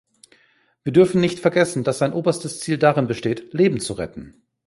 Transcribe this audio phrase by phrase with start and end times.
[0.83, 4.33] Wir dürfen nicht vergessen, dass sein oberstes Ziel darin besteht, Leben zu retten.